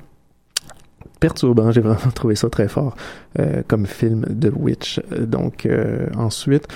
[1.21, 1.71] perturbant.
[1.73, 2.97] J'ai vraiment trouvé ça très fort
[3.39, 5.01] euh, comme film de Witch.
[5.13, 6.75] Euh, Donc euh, ensuite, euh,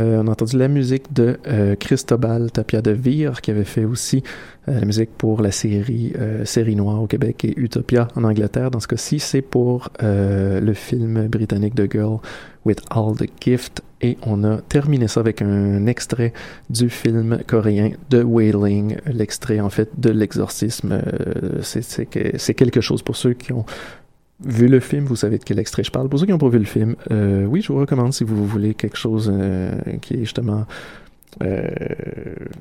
[0.00, 4.22] on a entendu la musique de euh, Cristobal Tapia de Vire, qui avait fait aussi
[4.68, 8.70] euh, la musique pour la série euh, Série Noire au Québec et Utopia en Angleterre.
[8.70, 12.18] Dans ce cas-ci, c'est pour euh, le film britannique The Girl
[12.64, 13.82] with All the Gift.
[14.00, 16.32] Et on a terminé ça avec un extrait
[16.70, 20.92] du film coréen The Wailing, l'extrait en fait de l'exorcisme.
[20.92, 23.64] Euh, c'est quelque chose pour ceux qui ont
[24.44, 26.08] vu le film, vous savez de quel extrait je parle.
[26.08, 28.46] Pour ceux qui n'ont pas vu le film, euh, oui, je vous recommande si vous
[28.46, 30.66] voulez quelque chose euh, qui est justement
[31.42, 31.68] euh,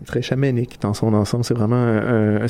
[0.05, 1.43] très chamanique dans son ensemble.
[1.43, 1.99] C'est vraiment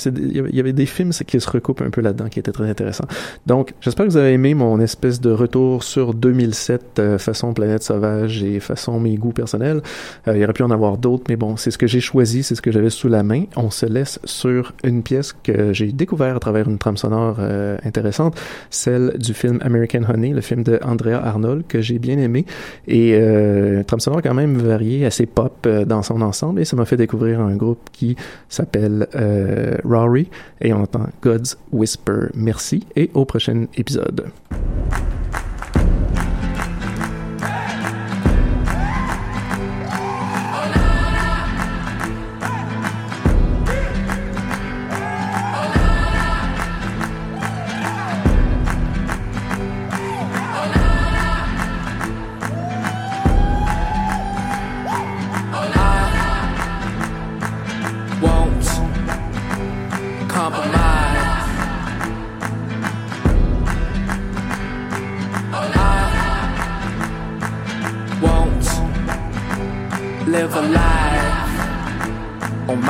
[0.06, 3.08] il y avait- des films qui se recoupent un peu là-dedans qui étaient très intéressants.
[3.46, 7.84] Donc, j'espère que vous avez aimé mon espèce de retour sur 2007 euh, façon Planète
[7.84, 9.82] Sauvage et façon mes goûts personnels.
[10.28, 12.44] Euh, il y aurait pu en avoir d'autres, mais bon, c'est ce que j'ai choisi,
[12.44, 13.46] c'est ce que j'avais sous la main.
[13.56, 17.78] On se laisse sur une pièce que j'ai découvert à travers une trame sonore euh,
[17.86, 18.40] intéressante,
[18.70, 22.46] celle du film American Honey, le film de Andrea Arnold que j'ai bien aimé
[22.88, 26.86] et une trame sonore quand même variée, assez pop dans son ensemble et ça m'a
[26.86, 28.16] fait découvrir un groupe qui
[28.50, 30.30] s'appelle euh, Rory
[30.62, 32.28] et on entend God's Whisper.
[32.34, 34.32] Merci et au prochain épisode.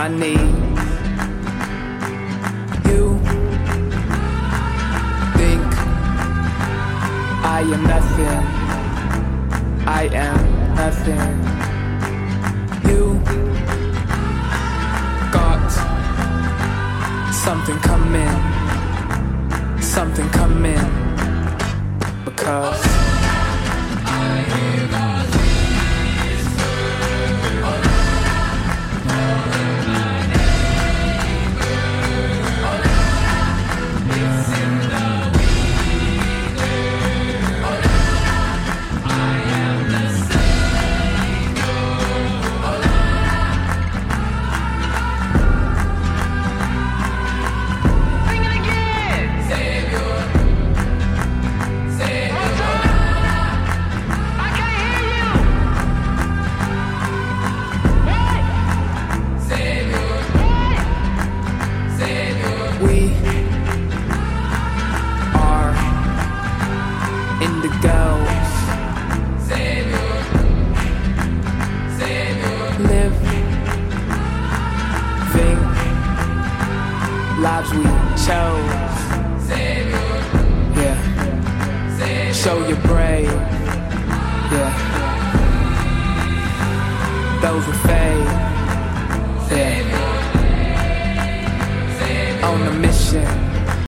[0.07, 0.46] My knees.